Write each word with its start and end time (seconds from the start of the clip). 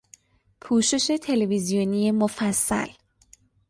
پوشش 0.61 1.11
تلویزیونی 1.21 2.11
مفصل 2.11 2.87